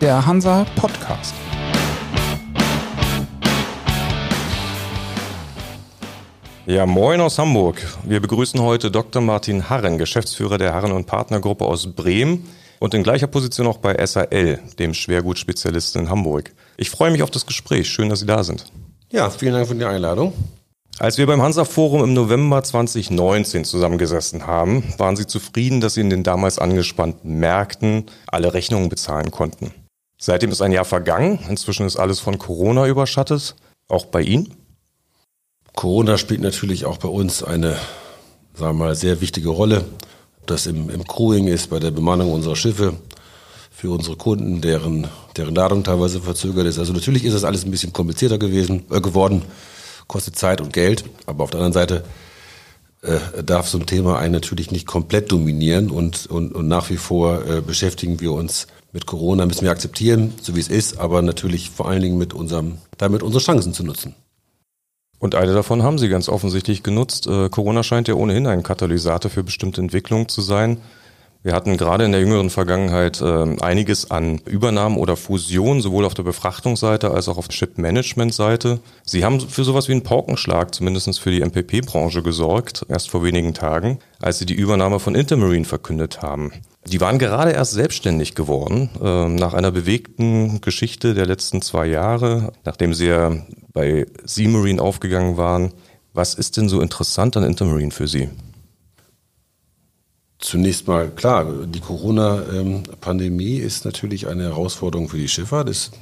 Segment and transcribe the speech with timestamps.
[0.00, 1.34] der Hansa Podcast.
[6.64, 7.82] Ja, moin aus Hamburg.
[8.04, 9.20] Wir begrüßen heute Dr.
[9.20, 12.48] Martin Harren, Geschäftsführer der Harren und Partnergruppe aus Bremen
[12.78, 16.52] und in gleicher Position auch bei SAL, dem Schwergutspezialisten in Hamburg.
[16.78, 17.88] Ich freue mich auf das Gespräch.
[17.90, 18.64] Schön, dass Sie da sind.
[19.10, 20.32] Ja, vielen Dank für die Einladung.
[20.98, 26.00] Als wir beim Hansa Forum im November 2019 zusammengesessen haben, waren Sie zufrieden, dass Sie
[26.00, 29.74] in den damals angespannten Märkten alle Rechnungen bezahlen konnten.
[30.22, 31.38] Seitdem ist ein Jahr vergangen.
[31.48, 33.56] Inzwischen ist alles von Corona überschattet.
[33.88, 34.54] Auch bei Ihnen?
[35.74, 37.70] Corona spielt natürlich auch bei uns eine,
[38.52, 39.86] sagen wir mal, sehr wichtige Rolle.
[40.44, 42.96] Das im, im Crewing ist, bei der Bemannung unserer Schiffe,
[43.70, 46.78] für unsere Kunden, deren, deren Ladung teilweise verzögert ist.
[46.78, 49.42] Also natürlich ist das alles ein bisschen komplizierter gewesen, äh, geworden,
[50.06, 52.04] kostet Zeit und Geld, aber auf der anderen Seite
[53.00, 56.98] äh, darf so ein Thema einen natürlich nicht komplett dominieren und, und, und nach wie
[56.98, 61.22] vor äh, beschäftigen wir uns mit Corona, müssen wir akzeptieren, so wie es ist, aber
[61.22, 64.14] natürlich vor allen Dingen mit unserem, damit unsere Chancen zu nutzen.
[65.18, 67.26] Und eine davon haben Sie ganz offensichtlich genutzt.
[67.26, 70.78] Äh, Corona scheint ja ohnehin ein Katalysator für bestimmte Entwicklungen zu sein.
[71.42, 76.12] Wir hatten gerade in der jüngeren Vergangenheit äh, einiges an Übernahmen oder Fusionen, sowohl auf
[76.12, 78.80] der Befrachtungsseite als auch auf der Ship-Management-Seite.
[79.04, 83.54] Sie haben für sowas wie einen Paukenschlag, zumindest für die MPP-Branche gesorgt, erst vor wenigen
[83.54, 86.52] Tagen, als Sie die Übernahme von Intermarine verkündet haben.
[86.90, 92.52] Die waren gerade erst selbstständig geworden, äh, nach einer bewegten Geschichte der letzten zwei Jahre,
[92.64, 93.36] nachdem sie ja
[93.72, 95.72] bei Seamarine aufgegangen waren.
[96.14, 98.28] Was ist denn so interessant an Intermarine für Sie?
[100.40, 105.68] Zunächst mal klar, die Corona-Pandemie ist natürlich eine Herausforderung für die Schifffahrt.
[105.68, 105.92] Ist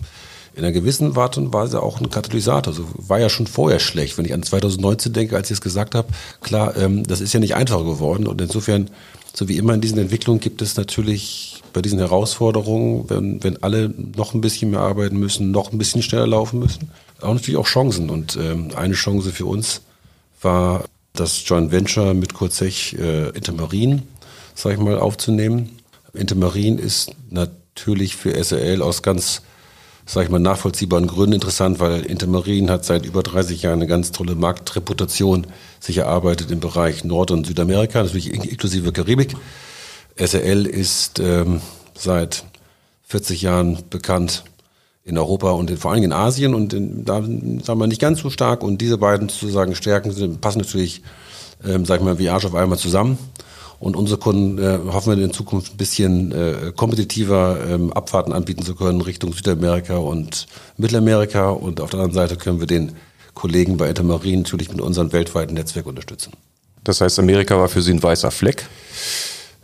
[0.54, 2.72] in einer gewissen Art und Weise auch ein Katalysator.
[2.72, 5.94] Also war ja schon vorher schlecht, wenn ich an 2019 denke, als ich es gesagt
[5.94, 6.08] habe.
[6.40, 8.90] Klar, ähm, das ist ja nicht einfacher geworden und insofern,
[9.38, 13.94] so wie immer in diesen Entwicklungen, gibt es natürlich bei diesen Herausforderungen, wenn, wenn alle
[14.16, 16.90] noch ein bisschen mehr arbeiten müssen, noch ein bisschen schneller laufen müssen,
[17.20, 18.10] auch natürlich auch Chancen.
[18.10, 19.82] Und ähm, eine Chance für uns
[20.42, 24.02] war das Joint Venture mit Kurzech äh, Intermarin
[24.58, 25.78] sag ich mal, aufzunehmen.
[26.14, 29.42] Intermarin ist natürlich für SRL aus ganz,
[30.08, 34.10] sag ich mal, nachvollziehbaren Gründen interessant, weil Intermarin hat seit über 30 Jahren eine ganz
[34.10, 35.46] tolle Marktreputation
[35.80, 39.36] sich erarbeitet im Bereich Nord- und Südamerika, natürlich inklusive Karibik.
[40.16, 41.60] SRL ist ähm,
[41.94, 42.44] seit
[43.04, 44.44] 40 Jahren bekannt
[45.04, 48.20] in Europa und in, vor allem in Asien und in, da sagen wir nicht ganz
[48.20, 51.02] so stark und diese beiden sozusagen Stärken sind, passen natürlich,
[51.62, 53.18] ähm, sag ich mal, wie Arsch auf einmal zusammen.
[53.80, 58.62] Und unsere Kunden äh, hoffen wir in Zukunft ein bisschen äh, kompetitiver ähm, Abfahrten anbieten
[58.62, 60.46] zu können Richtung Südamerika und
[60.76, 61.50] Mittelamerika.
[61.50, 62.92] Und auf der anderen Seite können wir den
[63.34, 66.32] Kollegen bei Intermarine natürlich mit unserem weltweiten Netzwerk unterstützen.
[66.82, 68.66] Das heißt, Amerika war für Sie ein weißer Fleck?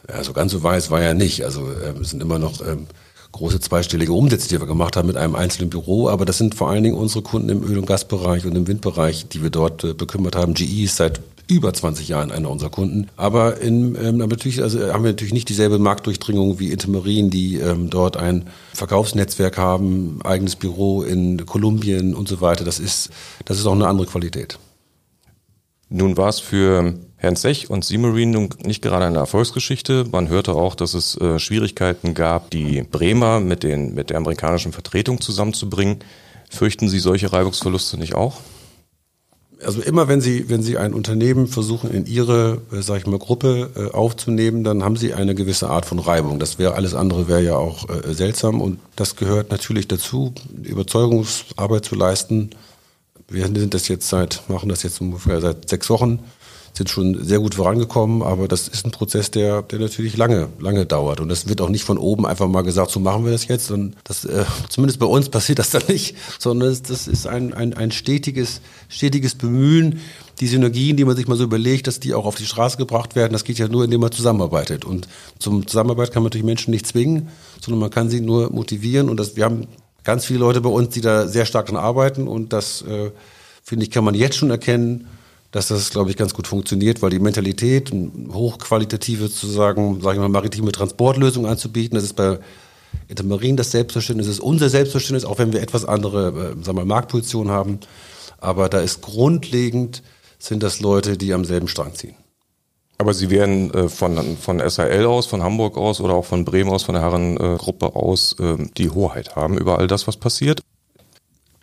[0.06, 1.44] Also ganz so weiß war ja nicht.
[1.44, 2.86] Also äh, es sind immer noch ähm,
[3.32, 6.08] große zweistellige Umsätze, die wir gemacht haben mit einem einzelnen Büro.
[6.08, 9.26] Aber das sind vor allen Dingen unsere Kunden im Öl- und Gasbereich und im Windbereich,
[9.28, 10.54] die wir dort äh, bekümmert haben.
[10.54, 13.08] GE ist seit über 20 Jahren einer unserer Kunden.
[13.16, 17.90] Aber in, ähm, natürlich also haben wir natürlich nicht dieselbe Marktdurchdringung wie Intermarine, die ähm,
[17.90, 22.64] dort ein Verkaufsnetzwerk haben, eigenes Büro in Kolumbien und so weiter.
[22.64, 23.10] Das ist,
[23.44, 24.58] das ist auch eine andere Qualität.
[25.90, 30.06] Nun war es für Herrn Sech und Seamarine nicht gerade eine Erfolgsgeschichte.
[30.10, 34.72] Man hörte auch, dass es äh, Schwierigkeiten gab, die Bremer mit, den, mit der amerikanischen
[34.72, 36.00] Vertretung zusammenzubringen.
[36.50, 38.40] Fürchten Sie solche Reibungsverluste nicht auch?
[39.64, 43.18] Also immer wenn Sie, wenn Sie ein Unternehmen versuchen, in Ihre, äh, sag ich mal,
[43.18, 46.38] Gruppe äh, aufzunehmen, dann haben Sie eine gewisse Art von Reibung.
[46.38, 50.32] Das wäre alles andere wäre ja auch äh, seltsam und das gehört natürlich dazu,
[50.62, 52.50] Überzeugungsarbeit zu leisten.
[53.28, 56.20] Wir sind das jetzt seit, machen das jetzt ungefähr seit sechs Wochen
[56.76, 60.86] sind schon sehr gut vorangekommen, aber das ist ein Prozess, der, der natürlich lange, lange
[60.86, 61.20] dauert.
[61.20, 63.70] Und das wird auch nicht von oben einfach mal gesagt, so machen wir das jetzt.
[63.70, 67.74] Und das, äh, zumindest bei uns passiert das dann nicht, sondern das, ist ein, ein,
[67.74, 70.00] ein stetiges, stetiges Bemühen,
[70.40, 73.14] die Synergien, die man sich mal so überlegt, dass die auch auf die Straße gebracht
[73.14, 73.32] werden.
[73.32, 74.84] Das geht ja nur, indem man zusammenarbeitet.
[74.84, 75.06] Und
[75.38, 77.28] zum Zusammenarbeit kann man natürlich Menschen nicht zwingen,
[77.60, 79.08] sondern man kann sie nur motivieren.
[79.08, 79.68] Und das, wir haben
[80.02, 82.26] ganz viele Leute bei uns, die da sehr stark dran arbeiten.
[82.26, 83.12] Und das, äh,
[83.62, 85.06] finde ich, kann man jetzt schon erkennen,
[85.54, 87.92] dass das, glaube ich, ganz gut funktioniert, weil die Mentalität,
[88.32, 92.40] hochqualitative sozusagen, sage ich mal, maritime Transportlösungen anzubieten, das ist bei
[93.06, 96.84] Intermarin das Selbstverständnis, das ist unser Selbstverständnis, auch wenn wir etwas andere, äh, sagen wir
[96.84, 97.78] Marktpositionen haben.
[98.40, 100.02] Aber da ist grundlegend,
[100.40, 102.16] sind das Leute, die am selben Strang ziehen.
[102.98, 106.70] Aber Sie werden äh, von, von SAL aus, von Hamburg aus oder auch von Bremen
[106.70, 110.62] aus, von der Herrengruppe äh, aus äh, die Hoheit haben über all das, was passiert.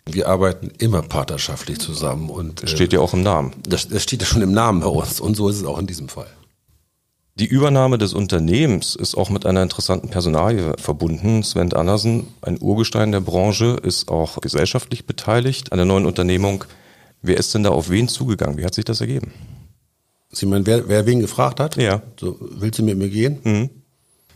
[0.04, 3.52] Wir arbeiten immer partnerschaftlich zusammen und das steht ja auch im Namen.
[3.62, 5.86] Das, das steht ja schon im Namen bei uns und so ist es auch in
[5.86, 6.26] diesem Fall.
[7.36, 11.42] Die Übernahme des Unternehmens ist auch mit einer interessanten Personalie verbunden.
[11.42, 16.64] Sven Andersen, ein Urgestein der Branche, ist auch gesellschaftlich beteiligt an der neuen Unternehmung.
[17.22, 18.58] Wer ist denn da auf wen zugegangen?
[18.58, 19.32] Wie hat sich das ergeben?
[20.30, 21.76] Sie meinen, wer, wer wen gefragt hat?
[21.76, 22.02] Ja.
[22.20, 23.38] So, willst du mit mir gehen?
[23.44, 23.70] Mhm.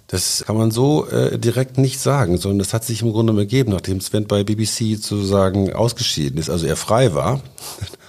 [0.09, 3.73] Das kann man so äh, direkt nicht sagen, sondern das hat sich im Grunde ergeben,
[3.73, 7.41] nachdem Sven bei BBC sozusagen ausgeschieden ist, also er frei war,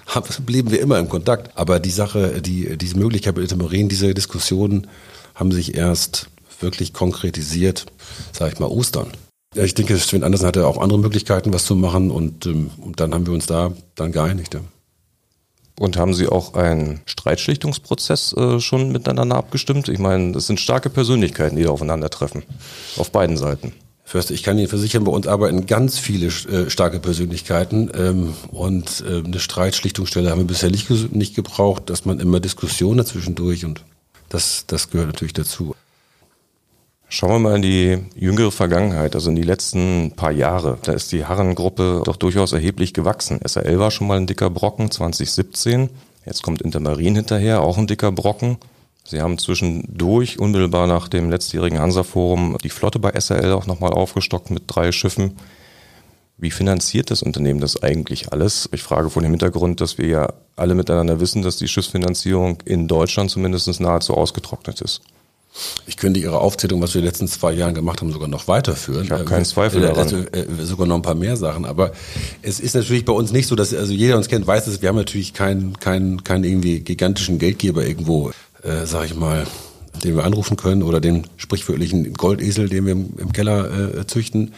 [0.46, 1.58] blieben wir immer im Kontakt.
[1.58, 4.88] Aber die Sache, die, diese Möglichkeit mit Intermarin, diese Diskussionen
[5.34, 6.30] haben sich erst
[6.60, 7.86] wirklich konkretisiert,
[8.32, 9.12] sage ich mal, Ostern.
[9.56, 13.00] Ja, ich denke, Sven Andersen hatte auch andere Möglichkeiten, was zu machen und, ähm, und
[13.00, 14.54] dann haben wir uns da dann geeinigt.
[14.54, 14.62] Ja.
[15.80, 19.90] Und haben Sie auch einen Streitschlichtungsprozess äh, schon miteinander abgestimmt?
[19.90, 22.44] Ich meine, das sind starke Persönlichkeiten, die da aufeinandertreffen.
[22.98, 23.74] Auf beiden Seiten.
[24.04, 29.04] Förster, ich kann Ihnen versichern, bei uns arbeiten ganz viele äh, starke Persönlichkeiten ähm, und
[29.06, 33.84] äh, eine Streitschlichtungsstelle haben wir bisher nicht, nicht gebraucht, dass man immer Diskussionen dazwischendurch und
[34.30, 35.76] das, das gehört natürlich dazu.
[37.10, 40.78] Schauen wir mal in die jüngere Vergangenheit, also in die letzten paar Jahre.
[40.84, 43.40] Da ist die Herrengruppe doch durchaus erheblich gewachsen.
[43.42, 45.90] SRL war schon mal ein dicker Brocken 2017.
[46.26, 48.58] Jetzt kommt Intermarin hinterher, auch ein dicker Brocken.
[49.06, 54.52] Sie haben zwischendurch, unmittelbar nach dem letztjährigen Hansa-Forum, die Flotte bei SRL auch nochmal aufgestockt
[54.52, 55.38] mit drei Schiffen.
[56.38, 58.68] Wie finanziert das Unternehmen das eigentlich alles?
[58.74, 62.90] Ich frage vor dem Hintergrund, dass wir ja alle miteinander wissen, dass die Schiffsfinanzierung in
[62.90, 65.02] Deutschland zumindest nahezu ausgetrocknet ist.
[65.86, 68.48] Ich könnte Ihre Aufzählung, was wir in den letzten zwei Jahren gemacht haben, sogar noch
[68.48, 69.06] weiterführen.
[69.06, 70.04] Ich habe keinen Zweifel äh, daran.
[70.04, 71.66] Also, äh, sogar noch ein paar mehr Sachen.
[71.66, 71.92] Aber
[72.42, 74.90] es ist natürlich bei uns nicht so, dass also jeder uns kennt, weiß dass wir
[74.90, 78.32] haben natürlich keinen keinen keinen irgendwie gigantischen Geldgeber irgendwo,
[78.64, 79.48] äh, sag ich mal,
[80.04, 84.54] den wir anrufen können oder den sprichwörtlichen Goldesel, den wir im, im Keller äh, züchten,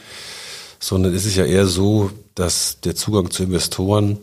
[0.79, 4.17] sondern es ist ja eher so, dass der Zugang zu Investoren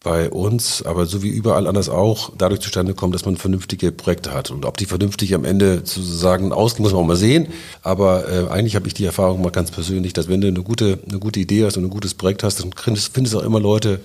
[0.00, 4.32] bei uns, aber so wie überall anders auch, dadurch zustande kommt, dass man vernünftige Projekte
[4.32, 4.50] hat.
[4.50, 7.48] Und ob die vernünftig am Ende sozusagen ausgehen, muss man auch mal sehen.
[7.82, 11.00] Aber äh, eigentlich habe ich die Erfahrung mal ganz persönlich, dass wenn du eine gute,
[11.08, 14.00] eine gute Idee hast und ein gutes Projekt hast, dann findest, findest auch immer Leute,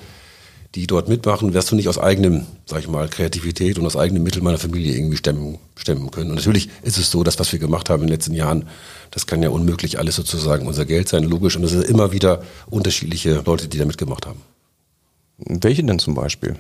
[0.74, 4.24] die dort mitmachen, wirst du nicht aus eigenem, sag ich mal, Kreativität und aus eigenem
[4.24, 6.32] Mittel meiner Familie irgendwie stemmen, stemmen können.
[6.32, 8.68] Und natürlich ist es so, dass was wir gemacht haben in den letzten Jahren,
[9.12, 11.56] das kann ja unmöglich alles sozusagen unser Geld sein, logisch.
[11.56, 12.42] Und es sind immer wieder
[12.72, 14.42] unterschiedliche Leute, die da mitgemacht haben.
[15.38, 16.56] Welche denn zum Beispiel?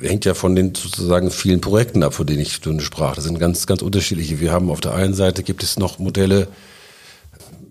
[0.00, 3.14] Hängt ja von den sozusagen vielen Projekten ab, von denen ich sprach.
[3.14, 4.40] Das sind ganz, ganz unterschiedliche.
[4.40, 6.48] Wir haben auf der einen Seite gibt es noch Modelle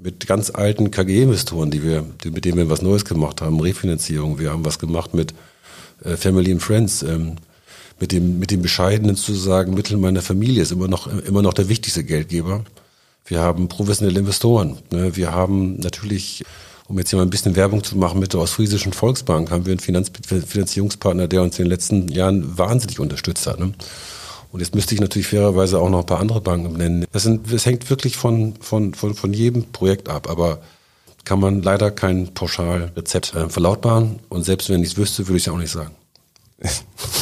[0.02, 4.40] mit ganz alten KG-Investoren, die wir, die, mit denen wir was Neues gemacht haben, Refinanzierung.
[4.40, 5.34] Wir haben was gemacht mit
[6.04, 7.04] äh, Family and Friends.
[7.04, 7.36] Ähm,
[8.00, 11.68] mit dem, mit dem bescheidenen sozusagen Mittel meiner Familie ist immer noch, immer noch der
[11.70, 12.64] wichtigste Geldgeber.
[13.26, 14.78] Wir haben professionelle Investoren.
[14.92, 15.16] Ne?
[15.16, 16.46] Wir haben natürlich
[16.90, 19.72] um jetzt hier mal ein bisschen Werbung zu machen mit der Ostfriesischen Volksbank, haben wir
[19.72, 23.60] einen Finanz Finanzierungspartner, der uns in den letzten Jahren wahnsinnig unterstützt hat.
[23.60, 23.74] Ne?
[24.52, 27.06] Und jetzt müsste ich natürlich fairerweise auch noch ein paar andere Banken nennen.
[27.12, 30.62] Das, sind, das hängt wirklich von, von, von, von jedem Projekt ab, aber
[31.26, 34.20] kann man leider kein Pauschalrezept äh, verlautbaren.
[34.30, 35.92] Und selbst wenn ich es wüsste, würde ich es auch nicht sagen.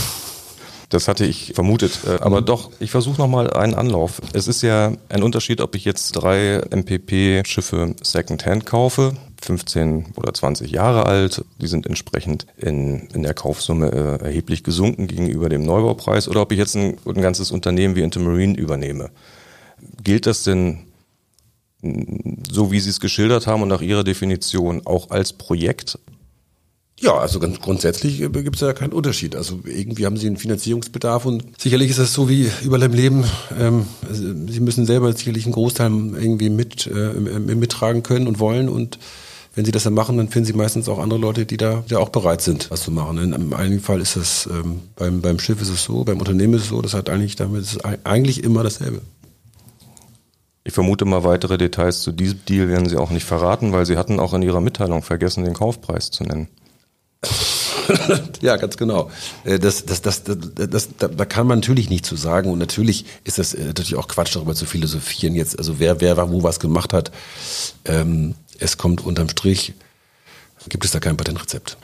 [0.90, 2.00] Das hatte ich vermutet.
[2.06, 2.46] Äh, aber mhm.
[2.46, 4.22] doch, ich versuche nochmal einen Anlauf.
[4.34, 10.72] Es ist ja ein Unterschied, ob ich jetzt drei MPP-Schiffe Secondhand kaufe, 15 oder 20
[10.72, 11.44] Jahre alt.
[11.60, 16.30] Die sind entsprechend in, in der Kaufsumme äh, erheblich gesunken gegenüber dem Neubaupreis.
[16.30, 19.10] Oder ob ich jetzt ein, ein ganzes Unternehmen wie Intermarine übernehme.
[20.04, 20.88] Gilt das denn
[22.50, 26.00] so wie Sie es geschildert haben und nach Ihrer Definition auch als Projekt?
[27.00, 29.36] Ja, also ganz grundsätzlich äh, gibt es ja keinen Unterschied.
[29.36, 33.24] Also irgendwie haben sie einen Finanzierungsbedarf und sicherlich ist das so wie überall im Leben.
[33.60, 38.98] Ähm, sie müssen selber sicherlich einen Großteil irgendwie mit äh, mittragen können und wollen und
[39.54, 41.96] wenn sie das dann machen, dann finden sie meistens auch andere Leute, die da, die
[41.96, 43.18] auch bereit sind, was zu machen.
[43.18, 46.64] In einem Fall ist das, ähm, beim, beim Schiff ist es so, beim Unternehmen ist
[46.64, 49.02] es so, das hat eigentlich damit ist eigentlich immer dasselbe.
[50.64, 53.98] Ich vermute mal, weitere Details zu diesem Deal werden Sie auch nicht verraten, weil Sie
[53.98, 56.50] hatten auch in Ihrer Mitteilung vergessen, den Kaufpreis zu nennen.
[58.42, 59.10] ja, ganz genau.
[59.44, 63.38] Äh, das, das, das, das, da, kann man natürlich nicht zu sagen und natürlich ist
[63.40, 65.58] das äh, natürlich auch Quatsch darüber zu philosophieren jetzt.
[65.58, 67.12] Also wer wer wo was gemacht hat,
[67.86, 69.74] ähm, es kommt unterm Strich,
[70.70, 71.78] gibt es da kein Patentrezept.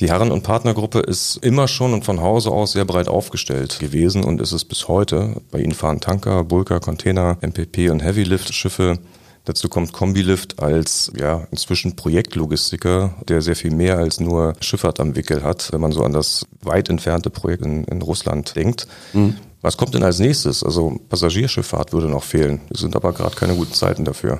[0.00, 4.22] Die Herren- und Partnergruppe ist immer schon und von Hause aus sehr breit aufgestellt gewesen
[4.22, 5.40] und ist es bis heute.
[5.50, 9.00] Bei ihnen fahren Tanker, Bulker, Container, MPP und Heavylift-Schiffe.
[9.48, 15.16] Dazu kommt Combilift als ja inzwischen Projektlogistiker, der sehr viel mehr als nur Schifffahrt am
[15.16, 18.86] Wickel hat, wenn man so an das weit entfernte Projekt in, in Russland denkt.
[19.14, 19.36] Mhm.
[19.62, 20.62] Was kommt denn als nächstes?
[20.62, 22.60] Also Passagierschifffahrt würde noch fehlen.
[22.68, 24.38] Es sind aber gerade keine guten Zeiten dafür.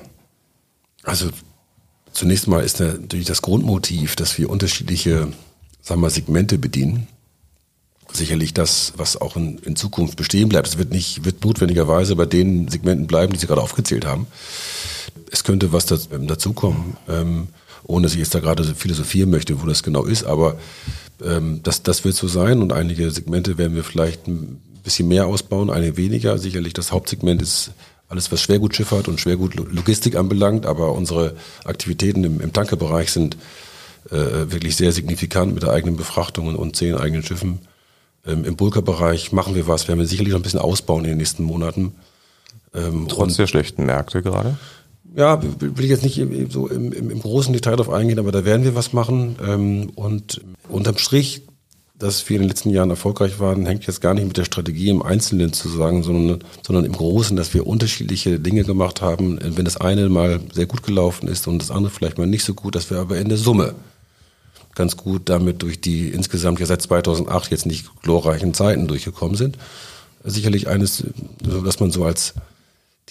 [1.01, 1.31] Also
[2.13, 5.29] zunächst mal ist natürlich das Grundmotiv, dass wir unterschiedliche
[5.81, 7.07] sagen wir, Segmente bedienen.
[8.11, 10.67] Sicherlich das, was auch in, in Zukunft bestehen bleibt.
[10.67, 14.27] Es wird nicht, wird notwendigerweise bei den Segmenten bleiben, die Sie gerade aufgezählt haben.
[15.31, 17.47] Es könnte was ähm, dazukommen, ähm,
[17.83, 20.57] ohne dass ich jetzt da gerade philosophieren möchte, wo das genau ist, aber
[21.23, 25.27] ähm, das, das wird so sein und einige Segmente werden wir vielleicht ein bisschen mehr
[25.27, 26.37] ausbauen, einige weniger.
[26.37, 27.71] Sicherlich das Hauptsegment ist
[28.07, 33.37] alles, was Schwergutschifffahrt und Schwergutlogistik anbelangt, aber unsere Aktivitäten im, im Tankerbereich sind
[34.09, 34.15] äh,
[34.51, 37.59] wirklich sehr signifikant mit der eigenen Befrachtung und zehn eigenen Schiffen.
[38.29, 41.17] Ähm, Im Bulkerbereich machen wir was, werden wir sicherlich noch ein bisschen ausbauen in den
[41.17, 41.93] nächsten Monaten.
[42.73, 44.57] Ähm, Trotz der schlechten Märkte gerade?
[45.15, 46.21] Ja, will ich jetzt nicht
[46.51, 49.37] so im, im, im großen Detail darauf eingehen, aber da werden wir was machen.
[49.45, 51.41] Ähm, und unterm Strich,
[51.97, 54.89] dass wir in den letzten Jahren erfolgreich waren, hängt jetzt gar nicht mit der Strategie
[54.89, 59.39] im Einzelnen zu sagen, sondern, sondern im Großen, dass wir unterschiedliche Dinge gemacht haben.
[59.41, 62.53] Wenn das eine mal sehr gut gelaufen ist und das andere vielleicht mal nicht so
[62.53, 63.73] gut, dass wir aber in der Summe
[64.75, 69.57] ganz gut damit durch die insgesamt ja seit 2008 jetzt nicht glorreichen Zeiten durchgekommen sind.
[70.23, 71.03] Sicherlich eines,
[71.41, 72.33] dass man so als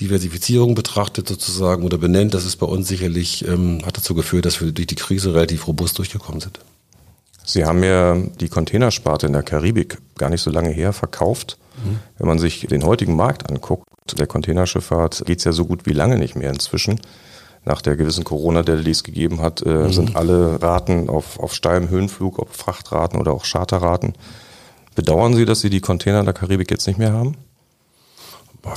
[0.01, 4.61] Diversifizierung betrachtet sozusagen oder benennt, das ist bei uns sicherlich, ähm, hat dazu geführt, dass
[4.61, 6.61] wir durch die Krise relativ robust durchgekommen sind.
[7.45, 11.57] Sie haben ja die Containersparte in der Karibik gar nicht so lange her verkauft.
[11.83, 11.99] Mhm.
[12.19, 15.93] Wenn man sich den heutigen Markt anguckt, der Containerschifffahrt, geht es ja so gut wie
[15.93, 17.01] lange nicht mehr inzwischen
[17.69, 19.93] nach der gewissen Corona-Delle, die es gegeben hat, äh, mhm.
[19.93, 24.15] sind alle Raten auf, auf steilem Höhenflug, ob Frachtraten oder auch Charterraten.
[24.95, 27.37] Bedauern Sie, dass Sie die Container in der Karibik jetzt nicht mehr haben?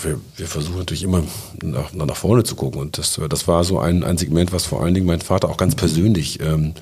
[0.03, 1.23] Wir, wir versuchen natürlich immer
[1.63, 2.79] nach, nach vorne zu gucken.
[2.79, 5.57] Und das, das war so ein, ein Segment, was vor allen Dingen mein Vater auch
[5.57, 6.73] ganz persönlich ähm,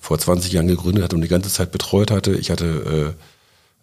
[0.00, 2.34] vor 20 Jahren gegründet hat und die ganze Zeit betreut hatte.
[2.34, 3.14] Ich hatte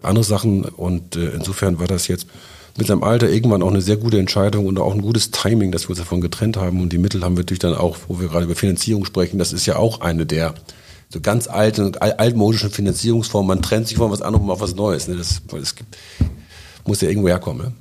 [0.01, 2.27] äh, andere Sachen und äh, insofern war das jetzt
[2.77, 5.83] mit seinem Alter irgendwann auch eine sehr gute Entscheidung und auch ein gutes Timing, dass
[5.83, 6.81] wir uns davon getrennt haben.
[6.81, 9.53] Und die Mittel haben wir natürlich dann auch, wo wir gerade über Finanzierung sprechen, das
[9.53, 10.55] ist ja auch eine der
[11.09, 13.47] so ganz alten, altmodischen Finanzierungsformen.
[13.47, 15.07] Man trennt sich von was anderem auf was Neues.
[15.07, 15.15] Ne?
[15.15, 15.95] Das, das gibt,
[16.85, 17.67] muss ja irgendwo herkommen.
[17.67, 17.73] Ne?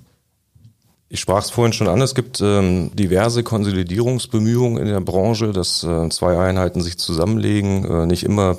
[1.08, 5.82] Ich sprach es vorhin schon an, es gibt ähm, diverse Konsolidierungsbemühungen in der Branche, dass
[5.82, 8.56] äh, zwei Einheiten sich zusammenlegen, äh, nicht immer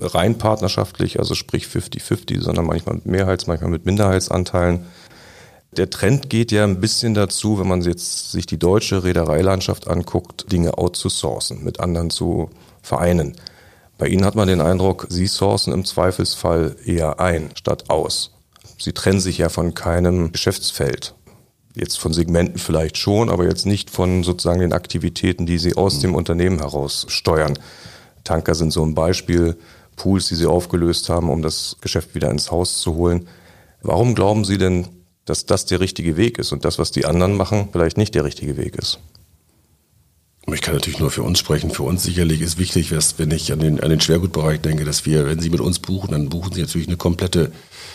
[0.00, 4.86] rein partnerschaftlich, also sprich 50-50, sondern manchmal mit Mehrheits-, manchmal mit Minderheitsanteilen.
[5.76, 10.50] Der Trend geht ja ein bisschen dazu, wenn man jetzt sich die deutsche Reedereilandschaft anguckt,
[10.52, 12.50] Dinge outzusourcen, mit anderen zu
[12.80, 13.36] vereinen.
[13.98, 18.32] Bei Ihnen hat man den Eindruck, Sie sourcen im Zweifelsfall eher ein statt aus.
[18.78, 21.14] Sie trennen sich ja von keinem Geschäftsfeld.
[21.74, 25.98] Jetzt von Segmenten vielleicht schon, aber jetzt nicht von sozusagen den Aktivitäten, die Sie aus
[25.98, 27.58] dem Unternehmen heraus steuern.
[28.22, 29.56] Tanker sind so ein Beispiel,
[29.96, 33.28] Pools, die Sie aufgelöst haben, um das Geschäft wieder ins Haus zu holen.
[33.82, 34.88] Warum glauben Sie denn,
[35.24, 38.24] dass das der richtige Weg ist und das, was die anderen machen, vielleicht nicht der
[38.24, 38.98] richtige Weg ist.
[40.52, 41.70] Ich kann natürlich nur für uns sprechen.
[41.70, 45.06] Für uns sicherlich ist wichtig, dass, wenn ich an den, an den Schwergutbereich denke, dass
[45.06, 47.50] wir, wenn Sie mit uns buchen, dann buchen Sie natürlich eine komplette,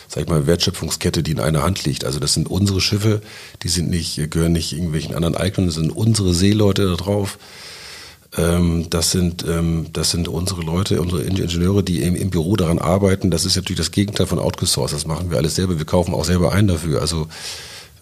[0.07, 2.05] sag ich mal, Wertschöpfungskette, die in einer Hand liegt.
[2.05, 3.21] Also das sind unsere Schiffe,
[3.61, 7.37] die sind nicht, gehören nicht irgendwelchen anderen Eignern, das sind unsere Seeleute da drauf.
[8.37, 12.77] Ähm, das sind, ähm, das sind unsere Leute, unsere Ingenieure, die im, im, Büro daran
[12.77, 13.31] arbeiten.
[13.31, 14.95] Das ist natürlich das Gegenteil von outgesourced.
[14.95, 15.79] Das machen wir alles selber.
[15.79, 17.01] Wir kaufen auch selber ein dafür.
[17.01, 17.27] Also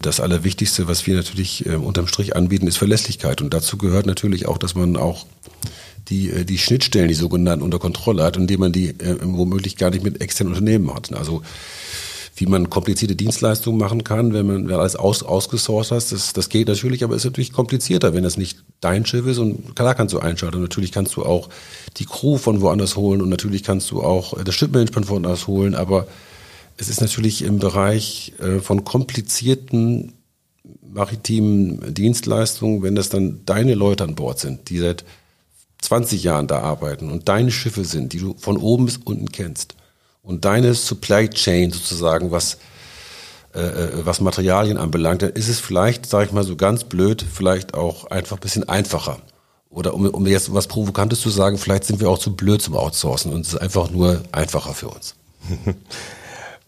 [0.02, 3.40] das Allerwichtigste, was wir natürlich ähm, unterm Strich anbieten, ist Verlässlichkeit.
[3.40, 5.24] Und dazu gehört natürlich auch, dass man auch
[6.08, 9.90] die, äh, die Schnittstellen, die sogenannten, unter Kontrolle hat, indem man die äh, womöglich gar
[9.90, 11.12] nicht mit externen Unternehmen hat.
[11.14, 11.42] Also
[12.40, 16.12] wie man komplizierte Dienstleistungen machen kann, wenn man alles aus, ausgesourced hat.
[16.12, 19.38] Das, das geht natürlich, aber ist natürlich komplizierter, wenn das nicht dein Schiff ist.
[19.38, 20.60] Und klar kannst du einschalten.
[20.60, 21.48] Natürlich kannst du auch
[21.96, 25.74] die Crew von woanders holen und natürlich kannst du auch das Shipmanagement von woanders holen.
[25.74, 26.06] Aber
[26.76, 30.12] es ist natürlich im Bereich äh, von komplizierten
[30.82, 35.04] maritimen Dienstleistungen, wenn das dann deine Leute an Bord sind, die seit
[35.80, 39.74] 20 Jahren da arbeiten und deine Schiffe sind, die du von oben bis unten kennst
[40.28, 42.58] und deine Supply Chain sozusagen, was,
[43.54, 47.24] äh, äh, was Materialien anbelangt, dann ist es vielleicht, sage ich mal so ganz blöd,
[47.32, 49.20] vielleicht auch einfach ein bisschen einfacher.
[49.70, 52.76] Oder um, um jetzt was Provokantes zu sagen, vielleicht sind wir auch zu blöd zum
[52.76, 55.14] Outsourcen und es ist einfach nur einfacher für uns.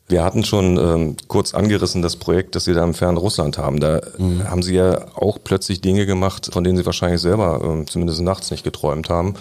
[0.09, 3.79] Wir hatten schon ähm, kurz angerissen das Projekt, das Sie da im fernen Russland haben.
[3.79, 4.43] Da mhm.
[4.43, 8.51] haben Sie ja auch plötzlich Dinge gemacht, von denen Sie wahrscheinlich selber äh, zumindest nachts
[8.51, 9.37] nicht geträumt haben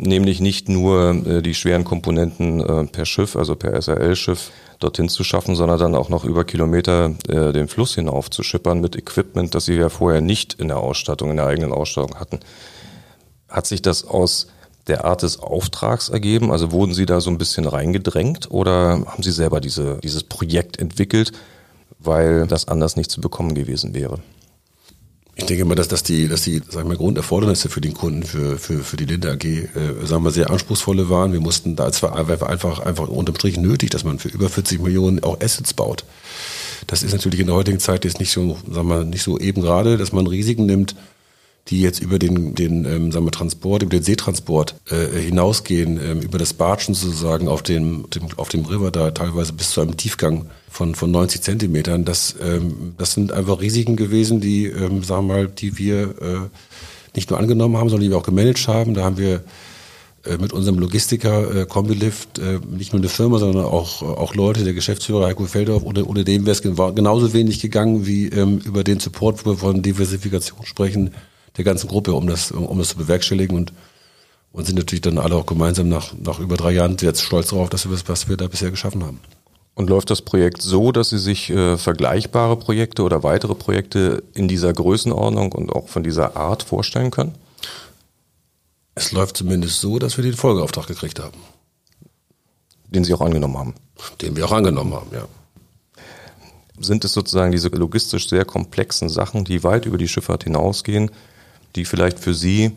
[0.00, 5.24] nämlich nicht nur äh, die schweren Komponenten äh, per Schiff, also per SRL-Schiff, dorthin zu
[5.24, 9.54] schaffen, sondern dann auch noch über Kilometer äh, den Fluss hinauf zu schippern mit Equipment,
[9.54, 12.40] das sie ja vorher nicht in der Ausstattung, in der eigenen Ausstattung hatten.
[13.48, 14.48] Hat sich das aus
[14.86, 16.50] der Art des Auftrags ergeben?
[16.50, 20.78] Also wurden Sie da so ein bisschen reingedrängt oder haben Sie selber diese, dieses Projekt
[20.78, 21.32] entwickelt,
[21.98, 24.20] weil das anders nicht zu bekommen gewesen wäre?
[25.36, 28.58] Ich denke mal, dass, dass die, dass die sagen wir, Grunderfordernisse für den Kunden, für,
[28.58, 29.68] für, für die Linde AG, äh,
[30.04, 31.32] sagen wir, sehr anspruchsvolle waren.
[31.32, 34.82] Wir mussten da, es war einfach, einfach unterm Strich nötig, dass man für über 40
[34.82, 36.04] Millionen auch Assets baut.
[36.86, 39.62] Das ist natürlich in der heutigen Zeit jetzt nicht so, sagen wir, nicht so eben
[39.62, 40.94] gerade, dass man Risiken nimmt,
[41.70, 46.20] die jetzt über den, den ähm, sagen wir, Transport, über den Seetransport äh, hinausgehen, ähm,
[46.20, 49.96] über das Batschen sozusagen auf dem, dem, auf dem River da teilweise bis zu einem
[49.96, 52.04] Tiefgang von, von 90 Zentimetern.
[52.04, 56.48] Das, ähm, das sind einfach Risiken gewesen, die, ähm, sagen wir mal, die wir äh,
[57.14, 58.94] nicht nur angenommen haben, sondern die wir auch gemanagt haben.
[58.94, 59.44] Da haben wir
[60.24, 64.64] äh, mit unserem Logistiker äh, Combilift äh, nicht nur eine Firma, sondern auch, auch Leute,
[64.64, 68.84] der Geschäftsführer Heiko Feldorf, ohne, ohne dem wäre es genauso wenig gegangen wie ähm, über
[68.84, 71.14] den Support, wo wir von Diversifikation sprechen,
[71.60, 73.72] der ganzen Gruppe, um das, um, um das zu bewerkstelligen und
[74.52, 77.70] und sind natürlich dann alle auch gemeinsam nach, nach über drei Jahren jetzt stolz darauf,
[77.70, 79.20] dass wir was wir da bisher geschaffen haben.
[79.74, 84.48] Und läuft das Projekt so, dass Sie sich äh, vergleichbare Projekte oder weitere Projekte in
[84.48, 87.34] dieser Größenordnung und auch von dieser Art vorstellen können?
[88.94, 91.38] Es läuft zumindest so, dass wir den Folgeauftrag gekriegt haben.
[92.88, 93.74] Den Sie auch angenommen haben?
[94.20, 95.26] Den wir auch angenommen haben, ja.
[96.80, 101.10] Sind es sozusagen diese logistisch sehr komplexen Sachen, die weit über die Schifffahrt hinausgehen,
[101.76, 102.72] die vielleicht für Sie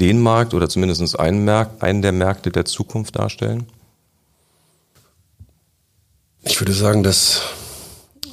[0.00, 3.66] den Markt oder zumindest einen, Markt, einen der Märkte der Zukunft darstellen?
[6.42, 7.42] Ich würde sagen, dass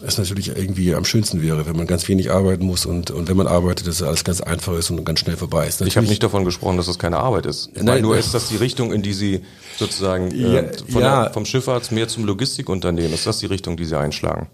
[0.03, 3.37] es natürlich irgendwie am schönsten wäre, wenn man ganz wenig arbeiten muss und, und wenn
[3.37, 5.79] man arbeitet, dass alles ganz einfach ist und ganz schnell vorbei ist.
[5.79, 7.69] Natürlich ich habe nicht davon gesprochen, dass das keine Arbeit ist.
[7.79, 9.41] Nein, nur ist das die Richtung, in die Sie
[9.77, 11.23] sozusagen äh, von ja.
[11.23, 14.47] der, vom Schiffarzt mehr zum Logistikunternehmen, ist das die Richtung, die Sie einschlagen?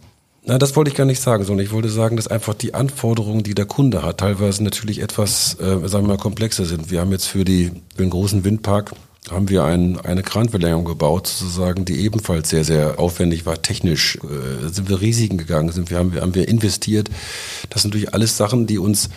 [0.47, 3.43] Na, das wollte ich gar nicht sagen, sondern ich wollte sagen, dass einfach die Anforderungen,
[3.43, 6.89] die der Kunde hat, teilweise natürlich etwas, äh, sagen wir mal, komplexer sind.
[6.89, 8.93] Wir haben jetzt für, die, für den großen Windpark
[9.29, 13.61] haben wir ein, eine Kranverlängerung gebaut, sozusagen, die ebenfalls sehr, sehr aufwendig war.
[13.61, 17.09] Technisch äh, sind wir Risiken gegangen, sind wir, haben, wir, haben wir investiert.
[17.69, 19.09] Das sind natürlich alles Sachen, die uns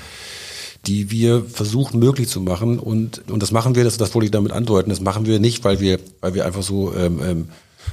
[0.86, 4.30] die wir versuchen möglich zu machen und und das machen wir, das, das wollte ich
[4.30, 7.48] damit andeuten, das machen wir nicht, weil wir weil wir einfach so ähm, ähm,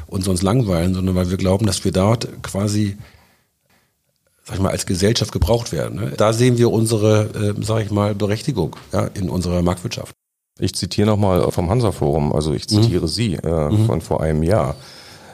[0.08, 2.96] uns sonst langweilen, sondern weil wir glauben, dass wir dort quasi
[4.47, 5.99] sag ich mal, als Gesellschaft gebraucht werden.
[5.99, 6.13] Ne?
[6.15, 10.13] Da sehen wir unsere, äh, sag ich mal, Berechtigung ja, in unserer Marktwirtschaft.
[10.60, 13.07] Ich zitiere nochmal vom Hansa-Forum, also ich zitiere mhm.
[13.07, 13.86] Sie äh, mhm.
[13.86, 14.75] von vor einem Jahr.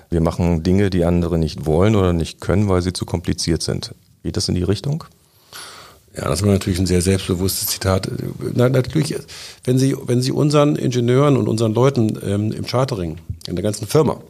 [0.10, 3.94] Wir machen Dinge, die andere nicht wollen oder nicht können, weil sie zu kompliziert sind.
[4.24, 5.04] Geht das in die Richtung?
[6.16, 8.10] Ja, das war natürlich ein sehr selbstbewusstes Zitat.
[8.54, 9.16] Na, natürlich,
[9.64, 13.88] wenn Sie, wenn Sie unseren Ingenieuren und unseren Leuten ähm, im Chartering, in der ganzen
[13.88, 14.22] Firma,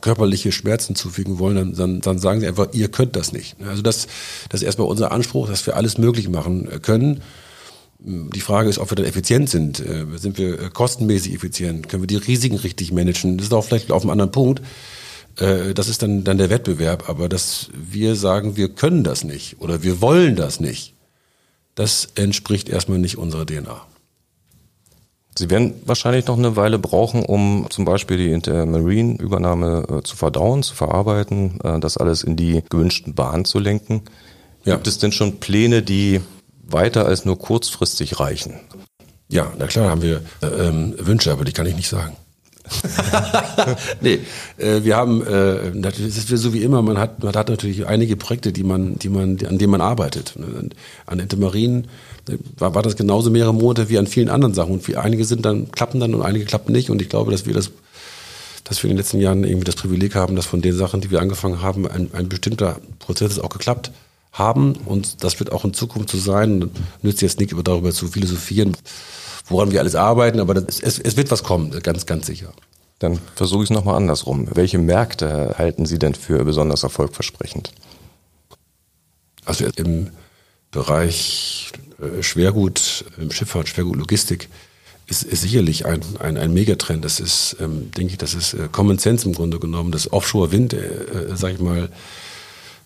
[0.00, 3.56] körperliche Schmerzen zufügen wollen, dann, dann, dann sagen Sie einfach, ihr könnt das nicht.
[3.66, 4.06] Also das,
[4.48, 7.22] das ist erstmal unser Anspruch, dass wir alles möglich machen können.
[8.00, 9.80] Die Frage ist, ob wir dann effizient sind.
[9.80, 11.88] Äh, sind wir äh, kostenmäßig effizient?
[11.88, 13.38] Können wir die Risiken richtig managen?
[13.38, 14.62] Das ist auch vielleicht auf einem anderen Punkt.
[15.36, 17.08] Äh, das ist dann, dann der Wettbewerb.
[17.08, 20.94] Aber dass wir sagen, wir können das nicht oder wir wollen das nicht,
[21.74, 23.84] das entspricht erstmal nicht unserer DNA.
[25.38, 30.74] Sie werden wahrscheinlich noch eine Weile brauchen, um zum Beispiel die Intermarine-Übernahme zu verdauen, zu
[30.74, 34.02] verarbeiten, das alles in die gewünschten Bahnen zu lenken.
[34.64, 34.74] Ja.
[34.74, 36.20] Gibt es denn schon Pläne, die
[36.64, 38.54] weiter als nur kurzfristig reichen?
[39.28, 42.16] Ja, na klar haben wir äh, ähm, Wünsche, aber die kann ich nicht sagen.
[44.00, 44.20] nee,
[44.58, 47.86] äh, wir haben äh, natürlich es ist so wie immer, man hat man hat natürlich
[47.86, 50.34] einige Projekte, die man die man an denen man arbeitet.
[51.06, 51.84] An Intermarin
[52.28, 55.24] äh, war, war das genauso mehrere Monate wie an vielen anderen Sachen und wie einige
[55.24, 57.70] sind dann klappen dann und einige klappen nicht und ich glaube, dass wir das
[58.64, 61.10] dass wir in den letzten Jahren irgendwie das Privileg haben, dass von den Sachen, die
[61.10, 63.90] wir angefangen haben, ein, ein bestimmter Prozess auch geklappt
[64.30, 66.70] haben und das wird auch in Zukunft so sein.
[67.00, 68.76] Nützt jetzt nicht darüber zu philosophieren,
[69.48, 72.52] woran wir alles arbeiten, aber das, es, es wird was kommen, ganz, ganz sicher.
[72.98, 74.48] Dann versuche ich es nochmal andersrum.
[74.54, 77.72] Welche Märkte halten Sie denn für besonders erfolgversprechend?
[79.44, 80.10] Also im
[80.70, 84.48] Bereich äh, Schwergut, im Schifffahrt, Schwergut, Logistik
[85.06, 87.04] ist, ist sicherlich ein, ein, ein Megatrend.
[87.04, 89.92] Das ist, ähm, denke ich, das ist äh, Common Sense im Grunde genommen.
[89.92, 91.88] Das Offshore-Wind, äh, äh, sag ich mal,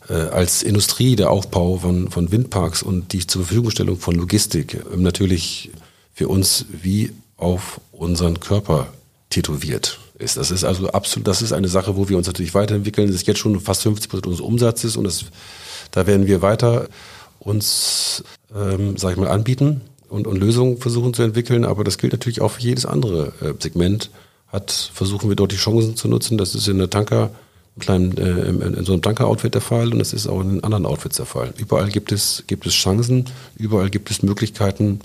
[0.09, 4.97] äh, als Industrie der Aufbau von, von Windparks und die zur Verfügungstellung von Logistik äh,
[4.97, 5.71] natürlich
[6.13, 8.89] für uns wie auf unseren Körper
[9.31, 10.37] tätowiert ist.
[10.37, 13.09] Das ist also absolut, das ist eine Sache, wo wir uns natürlich weiterentwickeln.
[13.09, 15.25] Das ist jetzt schon fast 50 Prozent unseres Umsatzes und das,
[15.91, 16.89] da werden wir weiter
[17.41, 18.23] uns,
[18.55, 21.65] ähm, sag ich mal, anbieten und, und Lösungen versuchen zu entwickeln.
[21.65, 24.11] Aber das gilt natürlich auch für jedes andere äh, Segment.
[24.49, 26.37] Hat, versuchen wir dort die Chancen zu nutzen.
[26.37, 27.31] Das ist in der Tanker
[27.79, 30.87] kleinen, äh, in, in, so einem Tanker-Outfit der Fall und das ist auch in anderen
[30.87, 31.55] Outfits der Fall.
[31.57, 35.01] Überall gibt es, gibt es Chancen, überall gibt es Möglichkeiten,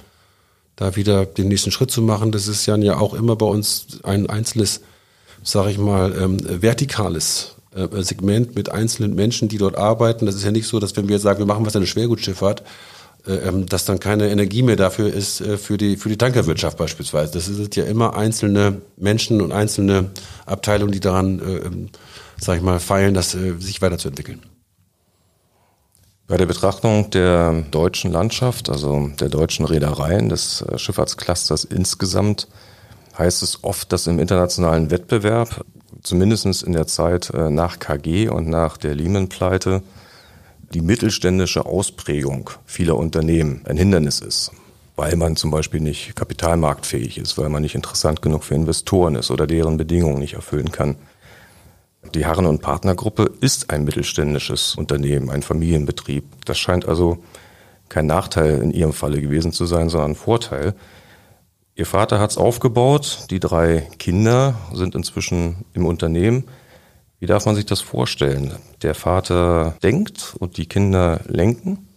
[0.78, 2.32] da wieder den nächsten Schritt zu machen.
[2.32, 4.82] Das ist ja auch immer bei uns ein einzelnes,
[5.44, 10.26] sage ich mal, ähm, vertikales äh, Segment mit einzelnen Menschen, die dort arbeiten.
[10.26, 11.88] Das ist ja nicht so, dass wenn wir jetzt sagen, wir machen was in der
[11.88, 12.64] Schwergutschifffahrt,
[13.26, 16.78] äh, ähm, dass dann keine Energie mehr dafür ist äh, für die für die Tankerwirtschaft
[16.78, 17.34] beispielsweise.
[17.34, 20.12] Das sind ja immer einzelne Menschen und einzelne
[20.46, 21.90] Abteilungen, die daran, äh, ähm,
[22.40, 24.42] sag ich mal, feilen, das äh, sich weiterzuentwickeln.
[26.28, 32.50] Bei der Betrachtung der deutschen Landschaft, also der deutschen Reedereien, des äh, Schifffahrtsclusters insgesamt,
[33.18, 35.64] heißt es oft, dass im internationalen Wettbewerb,
[36.04, 39.82] zumindest in der Zeit äh, nach KG und nach der Lehman-Pleite,
[40.74, 44.52] die mittelständische Ausprägung vieler Unternehmen ein Hindernis ist,
[44.98, 49.32] weil man zum Beispiel nicht kapitalmarktfähig ist, weil man nicht interessant genug für Investoren ist
[49.32, 50.98] oder deren Bedingungen nicht erfüllen kann.
[52.14, 56.24] Die Herren- und Partnergruppe ist ein mittelständisches Unternehmen, ein Familienbetrieb.
[56.46, 57.20] Das scheint also
[57.90, 60.76] kein Nachteil in Ihrem Falle gewesen zu sein, sondern ein Vorteil.
[61.76, 66.46] Ihr Vater hat es aufgebaut, die drei Kinder sind inzwischen im Unternehmen.
[67.20, 68.54] Wie darf man sich das vorstellen?
[68.82, 71.88] Der Vater denkt und die Kinder lenken?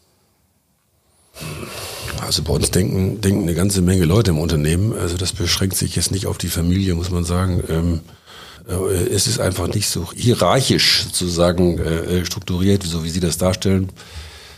[2.20, 4.92] Also bei uns denken, denken eine ganze Menge Leute im Unternehmen.
[4.92, 7.62] Also das beschränkt sich jetzt nicht auf die Familie, muss man sagen.
[7.68, 8.00] Ähm, äh,
[8.66, 13.90] es ist einfach nicht so hierarchisch sozusagen äh, strukturiert, so wie Sie das darstellen,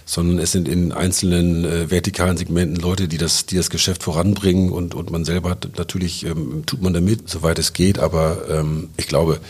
[0.05, 4.71] sondern es sind in einzelnen äh, vertikalen Segmenten Leute, die das, die das Geschäft voranbringen
[4.71, 9.07] und, und man selber natürlich ähm, tut man damit, soweit es geht, aber ähm, ich
[9.07, 9.41] glaube,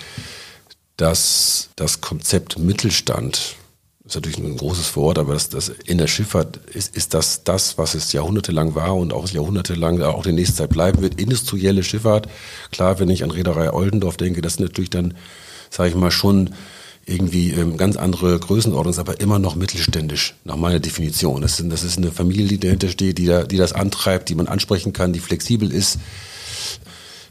[0.96, 3.56] dass das Konzept Mittelstand
[4.12, 7.78] ist natürlich ein großes Wort, aber das, das in der Schifffahrt ist, ist das das,
[7.78, 11.18] was es jahrhundertelang war und auch jahrhundertelang auch in nächster Zeit bleiben wird.
[11.18, 12.28] Industrielle Schifffahrt.
[12.70, 15.14] Klar, wenn ich an Reederei Oldendorf denke, das ist natürlich dann,
[15.70, 16.50] sage ich mal, schon
[17.06, 21.40] irgendwie ähm, ganz andere Größenordnung, ist aber immer noch mittelständisch, nach meiner Definition.
[21.40, 24.34] Das, sind, das ist eine Familie, die dahinter steht, die, da, die das antreibt, die
[24.34, 25.98] man ansprechen kann, die flexibel ist.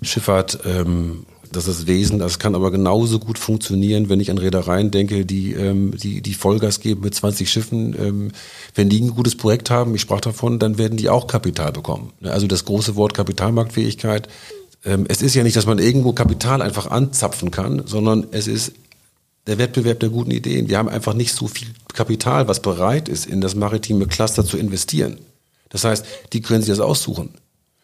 [0.01, 2.19] Schifffahrt ähm, das ist Wesen.
[2.19, 6.33] Das kann aber genauso gut funktionieren, wenn ich an Reedereien denke, die, ähm, die, die
[6.33, 7.95] Vollgas geben mit 20 Schiffen.
[7.99, 8.31] Ähm,
[8.75, 12.13] wenn die ein gutes Projekt haben, ich sprach davon, dann werden die auch Kapital bekommen.
[12.23, 14.27] Also das große Wort Kapitalmarktfähigkeit.
[14.83, 18.73] Ähm, es ist ja nicht, dass man irgendwo Kapital einfach anzapfen kann, sondern es ist
[19.47, 20.69] der Wettbewerb der guten Ideen.
[20.69, 24.57] Wir haben einfach nicht so viel Kapital, was bereit ist, in das maritime Cluster zu
[24.57, 25.19] investieren.
[25.69, 27.29] Das heißt, die können sich das aussuchen.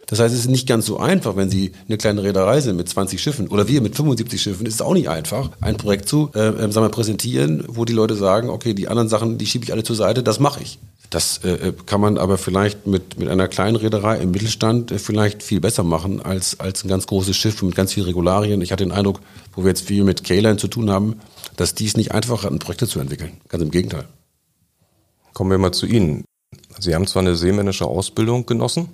[0.07, 2.87] Das heißt, es ist nicht ganz so einfach, wenn Sie eine kleine Reederei sind mit
[2.87, 6.31] 20 Schiffen oder wir mit 75 Schiffen, ist es auch nicht einfach, ein Projekt zu
[6.33, 9.65] äh, äh, sagen wir, präsentieren, wo die Leute sagen, okay, die anderen Sachen, die schiebe
[9.65, 10.79] ich alle zur Seite, das mache ich.
[11.09, 14.99] Das äh, äh, kann man aber vielleicht mit, mit einer kleinen Reederei im Mittelstand äh,
[14.99, 18.61] vielleicht viel besser machen als, als ein ganz großes Schiff mit ganz vielen Regularien.
[18.61, 19.19] Ich hatte den Eindruck,
[19.53, 21.19] wo wir jetzt viel mit K-Line zu tun haben,
[21.55, 23.37] dass dies nicht einfach hatten, Projekte zu entwickeln.
[23.47, 24.05] Ganz im Gegenteil.
[25.33, 26.25] Kommen wir mal zu Ihnen.
[26.79, 28.89] Sie haben zwar eine seemännische Ausbildung genossen,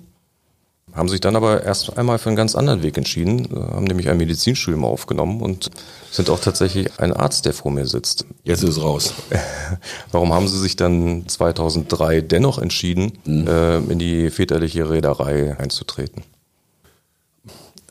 [0.94, 4.08] haben sich dann aber erst einmal für einen ganz anderen Weg entschieden, äh, haben nämlich
[4.08, 5.70] ein Medizinstudium aufgenommen und
[6.10, 8.26] sind auch tatsächlich ein Arzt, der vor mir sitzt.
[8.44, 9.14] Jetzt ist es raus.
[10.12, 13.46] Warum haben Sie sich dann 2003 dennoch entschieden, mhm.
[13.48, 16.22] äh, in die väterliche Reederei einzutreten?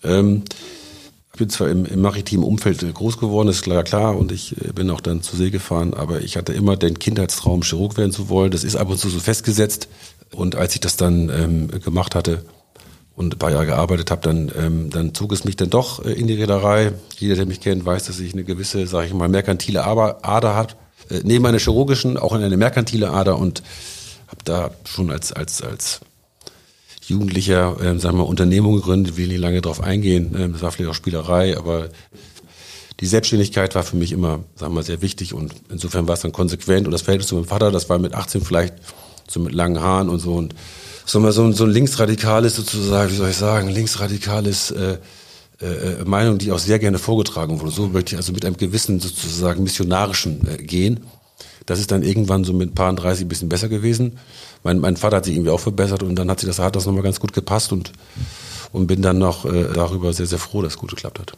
[0.04, 0.44] Ähm,
[1.34, 4.72] ich bin zwar im, im maritimen Umfeld groß geworden, ist klar, klar, und ich äh,
[4.72, 8.30] bin auch dann zur See gefahren, aber ich hatte immer den Kindheitstraum, Chirurg werden zu
[8.30, 8.52] wollen.
[8.52, 9.90] Das ist ab und zu so festgesetzt.
[10.32, 12.46] Und als ich das dann ähm, gemacht hatte,
[13.16, 16.14] und ein paar Jahre gearbeitet habe, dann, ähm, dann zog es mich dann doch äh,
[16.14, 16.94] in die Reederei.
[17.18, 20.76] Jeder, der mich kennt, weiß, dass ich eine gewisse, sage ich mal, merkantile Ader hat.
[21.10, 23.62] Äh, neben meiner chirurgischen auch eine merkantile Ader und
[24.28, 26.02] habe da schon als, als, als
[27.08, 30.34] Jugendlicher, äh, sagen wir, Unternehmung gegründet, will nicht lange drauf eingehen.
[30.36, 31.90] Äh, das war vielleicht auch Spielerei, aber
[33.00, 36.22] die Selbstständigkeit war für mich immer, sagen wir mal, sehr wichtig und insofern war es
[36.22, 38.76] dann konsequent und das Verhältnis zu meinem Vater, das war mit 18 vielleicht
[39.28, 40.56] so mit langen Haaren und so und
[41.06, 44.98] so mal so, so ein linksradikales sozusagen, wie soll ich sagen, linksradikales äh,
[45.62, 45.66] äh,
[46.02, 47.72] äh, Meinung, die auch sehr gerne vorgetragen wurde.
[47.72, 51.02] So möchte ich also mit einem gewissen sozusagen missionarischen äh, gehen.
[51.66, 54.20] Das ist dann irgendwann so mit ein paar 30 ein bisschen besser gewesen.
[54.64, 56.86] Mein, mein Vater hat sich irgendwie auch verbessert und dann hat sich das, hat das
[56.86, 57.94] nochmal ganz gut gepasst und,
[58.74, 61.34] und bin dann noch äh, darüber sehr, sehr froh, dass es gut geklappt hat.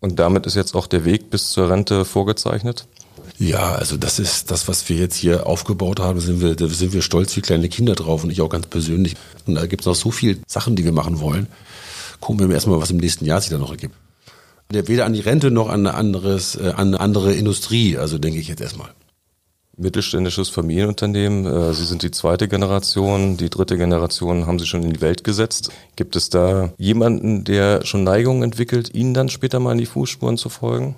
[0.00, 2.86] Und damit ist jetzt auch der Weg bis zur Rente vorgezeichnet?
[3.42, 6.92] Ja, also das ist das, was wir jetzt hier aufgebaut haben, sind wir, da sind
[6.92, 9.16] wir stolz wie kleine Kinder drauf und ich auch ganz persönlich.
[9.46, 11.48] Und da gibt es noch so viele Sachen, die wir machen wollen.
[12.20, 13.96] Gucken wir erstmal, was im nächsten Jahr sich da noch ergibt.
[14.70, 18.38] Weder an die Rente noch an eine, anderes, äh, an eine andere Industrie, also denke
[18.38, 18.90] ich jetzt erstmal.
[19.76, 21.44] Mittelständisches Familienunternehmen.
[21.44, 25.24] Äh, Sie sind die zweite Generation, die dritte Generation haben Sie schon in die Welt
[25.24, 25.72] gesetzt.
[25.96, 30.38] Gibt es da jemanden, der schon Neigungen entwickelt, Ihnen dann später mal in die Fußspuren
[30.38, 30.94] zu folgen?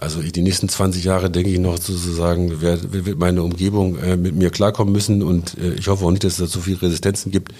[0.00, 4.34] Also die nächsten 20 Jahre denke ich noch sozusagen, wird, wird meine Umgebung äh, mit
[4.34, 7.30] mir klarkommen müssen und äh, ich hoffe auch nicht, dass es da so viele Resistenzen
[7.30, 7.52] gibt.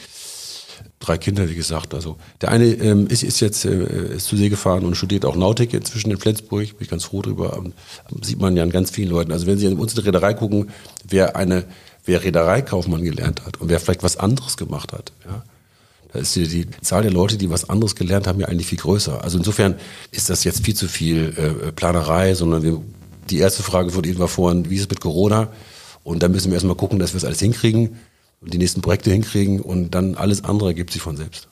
[1.00, 1.92] drei Kinder, wie gesagt.
[1.92, 5.37] Also der eine ähm, ist, ist jetzt äh, ist zu See gefahren und studiert auch
[5.37, 6.68] Nautik inzwischen in Flensburg.
[6.68, 7.59] Bin ich ganz froh drüber.
[7.59, 7.74] Ähm,
[8.22, 9.33] sieht man ja an ganz vielen Leuten.
[9.33, 10.70] Also wenn Sie in unsere Reederei gucken,
[11.07, 11.66] wer eine
[12.07, 15.42] wer Reedereikaufmann gelernt hat und wer vielleicht was anderes gemacht hat, ja,
[16.12, 18.79] da ist die, die Zahl der Leute, die was anderes gelernt haben, ja eigentlich viel
[18.79, 19.23] größer.
[19.23, 19.77] Also insofern
[20.11, 22.81] ist das jetzt viel zu viel äh, Planerei, sondern wir,
[23.29, 25.49] die erste Frage von Ihnen war vorhin, wie ist es mit Corona?
[26.03, 27.99] Und dann müssen wir erstmal gucken, dass wir es alles hinkriegen
[28.40, 31.49] und die nächsten Projekte hinkriegen und dann alles andere ergibt sich von selbst.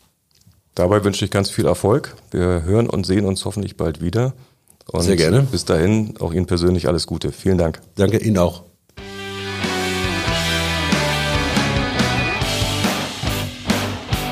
[0.74, 2.16] Dabei wünsche ich ganz viel Erfolg.
[2.30, 4.34] Wir hören und sehen uns hoffentlich bald wieder.
[4.86, 5.42] Und Sehr gerne.
[5.42, 7.30] Bis dahin auch Ihnen persönlich alles Gute.
[7.32, 7.80] Vielen Dank.
[7.96, 8.62] Danke Ihnen auch.